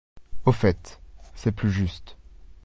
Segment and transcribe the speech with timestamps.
[0.45, 0.99] Au fait,
[1.35, 2.17] c’est plus juste.